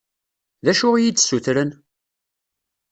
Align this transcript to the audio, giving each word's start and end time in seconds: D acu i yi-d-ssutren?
D 0.63 0.67
acu 0.71 0.87
i 0.93 0.99
yi-d-ssutren? 1.01 1.69